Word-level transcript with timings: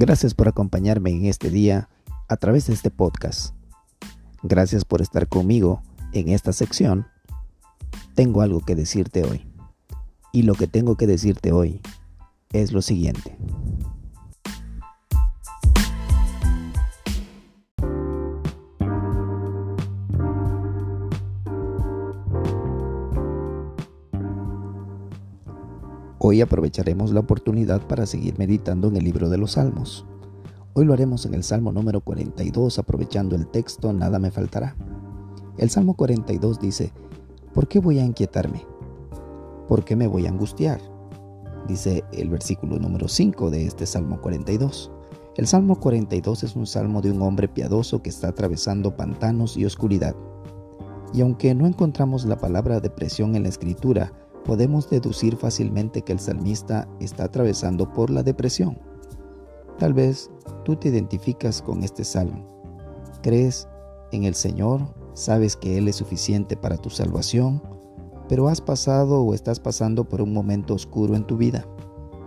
Gracias 0.00 0.32
por 0.32 0.46
acompañarme 0.46 1.10
en 1.10 1.24
este 1.24 1.50
día 1.50 1.88
a 2.28 2.36
través 2.36 2.68
de 2.68 2.72
este 2.72 2.88
podcast. 2.88 3.52
Gracias 4.44 4.84
por 4.84 5.02
estar 5.02 5.26
conmigo 5.26 5.82
en 6.12 6.28
esta 6.28 6.52
sección. 6.52 7.08
Tengo 8.14 8.42
algo 8.42 8.60
que 8.60 8.76
decirte 8.76 9.24
hoy. 9.24 9.44
Y 10.32 10.42
lo 10.42 10.54
que 10.54 10.68
tengo 10.68 10.96
que 10.96 11.08
decirte 11.08 11.50
hoy 11.50 11.80
es 12.52 12.70
lo 12.70 12.80
siguiente. 12.80 13.36
Hoy 26.30 26.42
aprovecharemos 26.42 27.10
la 27.12 27.20
oportunidad 27.20 27.86
para 27.86 28.04
seguir 28.04 28.38
meditando 28.38 28.88
en 28.88 28.96
el 28.96 29.04
libro 29.04 29.30
de 29.30 29.38
los 29.38 29.52
Salmos. 29.52 30.04
Hoy 30.74 30.84
lo 30.84 30.92
haremos 30.92 31.24
en 31.24 31.32
el 31.32 31.42
Salmo 31.42 31.72
número 31.72 32.02
42, 32.02 32.78
aprovechando 32.78 33.34
el 33.34 33.46
texto 33.46 33.94
Nada 33.94 34.18
me 34.18 34.30
faltará. 34.30 34.76
El 35.56 35.70
Salmo 35.70 35.94
42 35.94 36.60
dice, 36.60 36.92
¿por 37.54 37.66
qué 37.66 37.78
voy 37.78 37.98
a 37.98 38.04
inquietarme? 38.04 38.66
¿Por 39.68 39.86
qué 39.86 39.96
me 39.96 40.06
voy 40.06 40.26
a 40.26 40.28
angustiar? 40.28 40.82
Dice 41.66 42.04
el 42.12 42.28
versículo 42.28 42.78
número 42.78 43.08
5 43.08 43.48
de 43.48 43.64
este 43.64 43.86
Salmo 43.86 44.20
42. 44.20 44.92
El 45.38 45.46
Salmo 45.46 45.80
42 45.80 46.44
es 46.44 46.56
un 46.56 46.66
salmo 46.66 47.00
de 47.00 47.10
un 47.10 47.22
hombre 47.22 47.48
piadoso 47.48 48.02
que 48.02 48.10
está 48.10 48.28
atravesando 48.28 48.94
pantanos 48.98 49.56
y 49.56 49.64
oscuridad. 49.64 50.14
Y 51.14 51.22
aunque 51.22 51.54
no 51.54 51.66
encontramos 51.66 52.26
la 52.26 52.36
palabra 52.36 52.80
depresión 52.80 53.34
en 53.34 53.44
la 53.44 53.48
escritura, 53.48 54.12
podemos 54.48 54.88
deducir 54.88 55.36
fácilmente 55.36 56.00
que 56.00 56.10
el 56.10 56.20
salmista 56.20 56.88
está 57.00 57.24
atravesando 57.24 57.92
por 57.92 58.08
la 58.08 58.22
depresión. 58.22 58.78
Tal 59.78 59.92
vez 59.92 60.30
tú 60.64 60.74
te 60.74 60.88
identificas 60.88 61.60
con 61.60 61.82
este 61.84 62.02
salmo. 62.02 62.48
Crees 63.22 63.68
en 64.10 64.24
el 64.24 64.34
Señor, 64.34 64.94
sabes 65.12 65.54
que 65.54 65.76
Él 65.76 65.86
es 65.86 65.96
suficiente 65.96 66.56
para 66.56 66.78
tu 66.78 66.88
salvación, 66.88 67.62
pero 68.26 68.48
has 68.48 68.62
pasado 68.62 69.20
o 69.20 69.34
estás 69.34 69.60
pasando 69.60 70.08
por 70.08 70.22
un 70.22 70.32
momento 70.32 70.72
oscuro 70.72 71.14
en 71.14 71.26
tu 71.26 71.36
vida. 71.36 71.66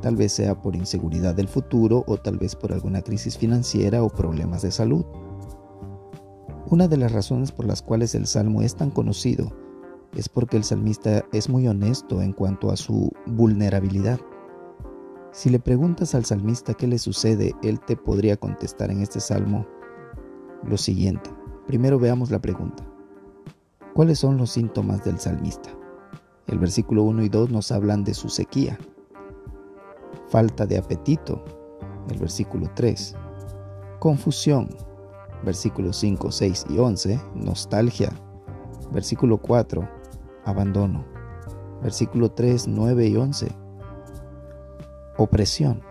Tal 0.00 0.16
vez 0.16 0.32
sea 0.32 0.62
por 0.62 0.74
inseguridad 0.74 1.34
del 1.34 1.48
futuro 1.48 2.02
o 2.06 2.16
tal 2.16 2.38
vez 2.38 2.56
por 2.56 2.72
alguna 2.72 3.02
crisis 3.02 3.36
financiera 3.36 4.02
o 4.02 4.08
problemas 4.08 4.62
de 4.62 4.70
salud. 4.70 5.04
Una 6.70 6.88
de 6.88 6.96
las 6.96 7.12
razones 7.12 7.52
por 7.52 7.66
las 7.66 7.82
cuales 7.82 8.14
el 8.14 8.26
Salmo 8.26 8.62
es 8.62 8.74
tan 8.74 8.90
conocido 8.90 9.65
es 10.14 10.28
porque 10.28 10.56
el 10.56 10.64
salmista 10.64 11.24
es 11.32 11.48
muy 11.48 11.66
honesto 11.68 12.22
en 12.22 12.32
cuanto 12.32 12.70
a 12.70 12.76
su 12.76 13.12
vulnerabilidad. 13.26 14.20
Si 15.32 15.50
le 15.50 15.58
preguntas 15.58 16.14
al 16.14 16.24
salmista 16.24 16.74
qué 16.74 16.86
le 16.86 16.98
sucede, 16.98 17.54
él 17.62 17.80
te 17.80 17.96
podría 17.96 18.36
contestar 18.36 18.90
en 18.90 19.02
este 19.02 19.20
salmo 19.20 19.66
lo 20.64 20.76
siguiente. 20.76 21.30
Primero 21.66 21.98
veamos 21.98 22.30
la 22.30 22.40
pregunta. 22.40 22.84
¿Cuáles 23.94 24.18
son 24.18 24.36
los 24.36 24.50
síntomas 24.50 25.04
del 25.04 25.18
salmista? 25.18 25.70
El 26.46 26.58
versículo 26.58 27.02
1 27.02 27.24
y 27.24 27.28
2 27.28 27.50
nos 27.50 27.72
hablan 27.72 28.04
de 28.04 28.14
su 28.14 28.28
sequía, 28.28 28.78
falta 30.28 30.64
de 30.64 30.78
apetito, 30.78 31.42
el 32.08 32.18
versículo 32.18 32.70
3, 32.74 33.16
confusión, 33.98 34.68
versículos 35.44 35.96
5, 35.96 36.30
6 36.30 36.66
y 36.70 36.78
11, 36.78 37.20
nostalgia, 37.34 38.10
versículo 38.92 39.38
4, 39.38 39.88
abandono. 40.46 41.04
Versículo 41.82 42.30
3, 42.30 42.68
9 42.68 43.06
y 43.08 43.16
11. 43.16 43.48
Opresión. 45.18 45.82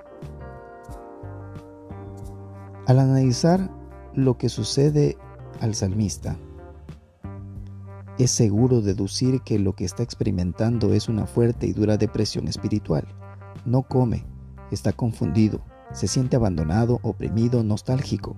Al 2.87 2.99
analizar 2.99 3.69
lo 4.13 4.37
que 4.37 4.49
sucede 4.49 5.17
al 5.61 5.75
salmista, 5.75 6.37
es 8.17 8.31
seguro 8.31 8.81
deducir 8.81 9.41
que 9.41 9.59
lo 9.59 9.73
que 9.73 9.83
está 9.83 10.01
experimentando 10.01 10.93
es 10.93 11.09
una 11.09 11.25
fuerte 11.25 11.67
y 11.67 11.73
dura 11.73 11.97
depresión 11.97 12.47
espiritual. 12.47 13.05
No 13.65 13.83
come, 13.83 14.25
está 14.71 14.93
confundido, 14.93 15.61
se 15.91 16.07
siente 16.07 16.35
abandonado, 16.35 16.99
oprimido, 17.01 17.63
nostálgico. 17.63 18.37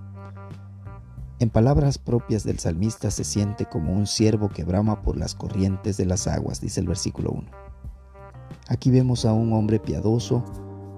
En 1.39 1.51
palabras 1.51 1.99
propias 1.99 2.43
del 2.43 2.57
salmista 2.57 3.11
se 3.11 3.23
siente 3.23 3.67
como 3.67 3.93
un 3.93 4.07
siervo 4.07 4.49
que 4.49 4.63
brama 4.63 5.03
por 5.03 5.17
las 5.17 5.35
corrientes 5.35 5.95
de 5.95 6.05
las 6.07 6.25
aguas, 6.25 6.61
dice 6.61 6.79
el 6.79 6.87
versículo 6.87 7.29
1. 7.29 7.43
Aquí 8.69 8.89
vemos 8.89 9.23
a 9.23 9.33
un 9.33 9.53
hombre 9.53 9.79
piadoso 9.79 10.43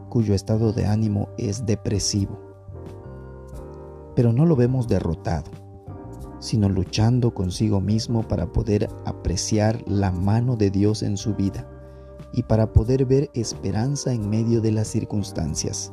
cuyo 0.09 0.33
estado 0.33 0.71
de 0.71 0.85
ánimo 0.85 1.27
es 1.37 1.65
depresivo. 1.65 2.39
Pero 4.15 4.31
no 4.31 4.45
lo 4.45 4.55
vemos 4.55 4.87
derrotado, 4.87 5.51
sino 6.39 6.69
luchando 6.69 7.33
consigo 7.33 7.81
mismo 7.81 8.25
para 8.25 8.47
poder 8.53 8.87
apreciar 9.05 9.83
la 9.87 10.09
mano 10.09 10.55
de 10.55 10.71
Dios 10.71 11.03
en 11.03 11.17
su 11.17 11.35
vida 11.35 11.69
y 12.31 12.43
para 12.43 12.71
poder 12.71 13.05
ver 13.05 13.29
esperanza 13.33 14.13
en 14.13 14.29
medio 14.29 14.61
de 14.61 14.71
las 14.71 14.87
circunstancias. 14.87 15.91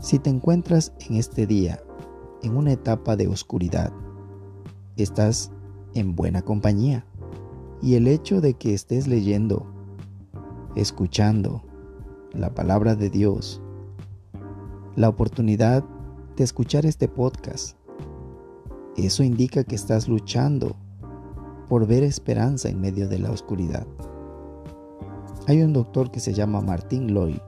Si 0.00 0.18
te 0.18 0.30
encuentras 0.30 0.94
en 1.06 1.16
este 1.16 1.46
día 1.46 1.82
en 2.42 2.56
una 2.56 2.72
etapa 2.72 3.16
de 3.16 3.28
oscuridad, 3.28 3.92
estás 4.96 5.50
en 5.94 6.14
buena 6.14 6.42
compañía. 6.42 7.06
Y 7.80 7.94
el 7.94 8.06
hecho 8.06 8.40
de 8.40 8.54
que 8.54 8.74
estés 8.74 9.08
leyendo, 9.08 9.66
escuchando 10.76 11.62
la 12.32 12.54
palabra 12.54 12.94
de 12.94 13.10
Dios, 13.10 13.60
la 14.96 15.08
oportunidad 15.08 15.84
de 16.36 16.44
escuchar 16.44 16.86
este 16.86 17.08
podcast, 17.08 17.76
eso 18.96 19.22
indica 19.22 19.64
que 19.64 19.74
estás 19.74 20.08
luchando 20.08 20.76
por 21.68 21.86
ver 21.86 22.02
esperanza 22.02 22.68
en 22.68 22.80
medio 22.80 23.08
de 23.08 23.18
la 23.18 23.30
oscuridad. 23.30 23.86
Hay 25.46 25.62
un 25.62 25.72
doctor 25.72 26.10
que 26.10 26.20
se 26.20 26.34
llama 26.34 26.60
Martin 26.60 27.08
Lloyd 27.08 27.40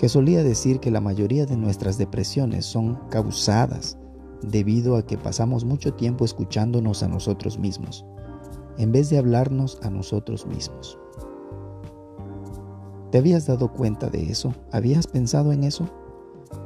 que 0.00 0.08
solía 0.08 0.42
decir 0.42 0.80
que 0.80 0.90
la 0.90 1.02
mayoría 1.02 1.44
de 1.44 1.58
nuestras 1.58 1.98
depresiones 1.98 2.64
son 2.64 2.98
causadas 3.10 3.98
debido 4.40 4.96
a 4.96 5.04
que 5.04 5.18
pasamos 5.18 5.66
mucho 5.66 5.92
tiempo 5.92 6.24
escuchándonos 6.24 7.02
a 7.02 7.08
nosotros 7.08 7.58
mismos, 7.58 8.06
en 8.78 8.92
vez 8.92 9.10
de 9.10 9.18
hablarnos 9.18 9.78
a 9.82 9.90
nosotros 9.90 10.46
mismos. 10.46 10.98
¿Te 13.10 13.18
habías 13.18 13.46
dado 13.46 13.74
cuenta 13.74 14.08
de 14.08 14.30
eso? 14.30 14.54
¿Habías 14.72 15.06
pensado 15.06 15.52
en 15.52 15.64
eso? 15.64 15.86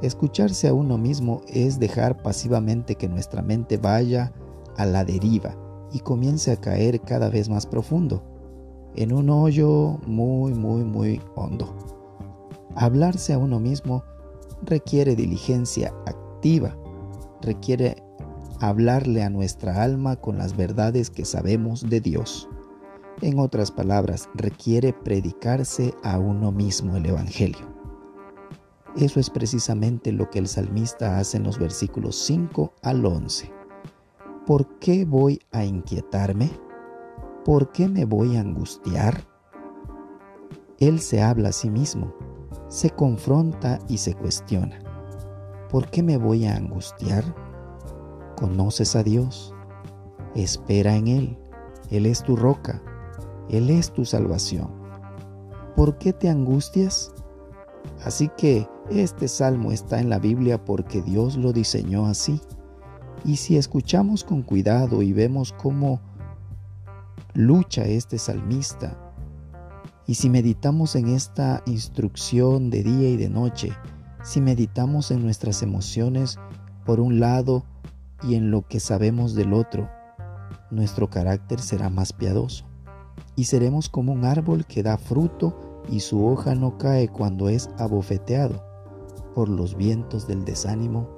Escucharse 0.01 0.69
a 0.69 0.73
uno 0.73 0.97
mismo 0.97 1.41
es 1.49 1.81
dejar 1.81 2.23
pasivamente 2.23 2.95
que 2.95 3.09
nuestra 3.09 3.43
mente 3.43 3.79
vaya 3.79 4.33
a 4.77 4.87
la 4.87 5.05
deriva 5.05 5.57
y 5.91 5.99
comience 5.99 6.53
a 6.53 6.61
caer 6.61 7.01
cada 7.01 7.31
vez 7.31 7.49
más 7.49 7.67
profundo, 7.67 8.23
en 8.95 9.13
un 9.13 9.29
hoyo 9.29 9.99
muy, 10.07 10.55
muy, 10.55 10.85
muy 10.85 11.21
hondo. 11.35 11.94
Hablarse 12.77 13.33
a 13.33 13.39
uno 13.39 13.61
mismo 13.61 14.05
requiere 14.63 15.15
diligencia 15.15 15.95
activa, 16.07 16.77
requiere 17.41 18.03
hablarle 18.61 19.23
a 19.23 19.31
nuestra 19.31 19.83
alma 19.83 20.17
con 20.17 20.39
las 20.39 20.57
verdades 20.57 21.11
que 21.11 21.25
sabemos 21.25 21.89
de 21.89 22.01
Dios. 22.01 22.49
En 23.21 23.39
otras 23.39 23.71
palabras, 23.71 24.29
requiere 24.35 24.93
predicarse 24.93 25.95
a 26.03 26.19
uno 26.19 26.51
mismo 26.51 26.97
el 26.97 27.07
Evangelio. 27.07 27.73
Eso 28.97 29.21
es 29.21 29.31
precisamente 29.31 30.13
lo 30.13 30.31
que 30.31 30.39
el 30.39 30.49
salmista 30.49 31.19
hace 31.19 31.37
en 31.37 31.45
los 31.45 31.59
versículos 31.59 32.17
5 32.17 32.75
al 32.83 33.05
11. 33.05 33.51
¿Por 34.47 34.79
qué 34.79 35.05
voy 35.05 35.41
a 35.53 35.65
inquietarme? 35.65 36.51
¿Por 37.45 37.73
qué 37.73 37.89
me 37.89 38.05
voy 38.05 38.37
a 38.37 38.41
angustiar? 38.41 39.23
Él 40.79 41.01
se 41.01 41.23
habla 41.23 41.51
a 41.51 41.53
sí 41.53 41.71
mismo 41.71 42.13
se 42.75 42.91
confronta 42.91 43.79
y 43.87 43.99
se 43.99 44.15
cuestiona. 44.15 44.81
¿Por 45.71 45.91
qué 45.91 46.03
me 46.03 46.17
voy 46.17 46.45
a 46.45 46.57
angustiar? 46.57 47.25
Conoces 48.37 48.97
a 48.97 49.05
Dios. 49.05 49.55
Espera 50.35 50.97
en 50.97 51.07
Él. 51.07 51.39
Él 51.93 52.05
es 52.05 52.25
tu 52.25 52.35
roca. 52.35 52.83
Él 53.49 53.71
es 53.71 53.93
tu 53.93 54.05
salvación. 54.05 54.73
¿Por 55.77 55.99
qué 55.99 56.13
te 56.13 56.29
angustias? 56.29 57.15
Así 58.05 58.29
que 58.37 58.69
este 58.91 59.29
salmo 59.29 59.71
está 59.71 60.01
en 60.01 60.11
la 60.11 60.19
Biblia 60.19 60.65
porque 60.65 61.01
Dios 61.01 61.37
lo 61.37 61.53
diseñó 61.53 62.07
así. 62.07 62.41
Y 63.25 63.37
si 63.37 63.57
escuchamos 63.57 64.25
con 64.25 64.43
cuidado 64.43 65.01
y 65.03 65.13
vemos 65.13 65.53
cómo 65.53 66.01
lucha 67.35 67.85
este 67.85 68.19
salmista 68.19 69.04
y 70.07 70.15
si 70.15 70.29
meditamos 70.29 70.97
en 70.97 71.09
esta 71.09 71.63
instrucción 71.67 72.71
de 72.71 72.83
día 72.83 73.09
y 73.11 73.17
de 73.17 73.31
noche, 73.31 73.73
si 74.23 74.41
meditamos 74.41 75.11
en 75.11 75.23
nuestras 75.23 75.63
emociones 75.63 76.39
por 76.85 77.01
un 77.01 77.21
lado 77.21 77.65
y 78.23 78.35
en 78.35 78.51
lo 78.51 78.67
que 78.67 78.81
sabemos 78.81 79.35
del 79.35 79.53
otro, 79.53 79.89
nuestro 80.71 81.09
carácter 81.09 81.61
será 81.61 81.89
más 81.89 82.13
piadoso 82.13 82.67
y 83.37 83.45
seremos 83.45 83.89
como 83.89 84.13
un 84.13 84.25
árbol 84.25 84.67
que 84.67 84.83
da 84.83 84.99
fruto 84.99 85.83
y 85.89 86.01
su 86.01 86.27
hoja 86.27 86.55
no 86.55 86.79
cae 86.79 87.09
cuando 87.09 87.49
es 87.49 87.69
abofeteado, 87.79 88.65
por 89.35 89.49
los 89.49 89.77
vientos 89.77 90.27
del 90.27 90.45
desánimo 90.45 91.09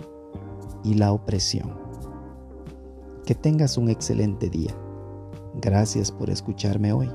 y 0.83 0.95
la 0.95 1.13
opresión. 1.13 1.79
Que 3.25 3.35
tengas 3.35 3.77
un 3.77 3.89
excelente 3.89 4.49
día. 4.49 4.75
Gracias 5.61 6.11
por 6.11 6.31
escucharme 6.31 6.93
hoy. 6.93 7.11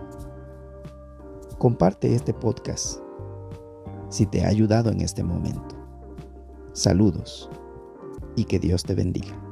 Comparte 1.62 2.16
este 2.16 2.34
podcast 2.34 3.02
si 4.10 4.26
te 4.26 4.44
ha 4.44 4.48
ayudado 4.48 4.90
en 4.90 5.00
este 5.00 5.24
momento. 5.24 5.76
Saludos 6.74 7.52
y 8.36 8.46
que 8.46 8.58
Dios 8.58 8.82
te 8.82 8.96
bendiga. 8.96 9.51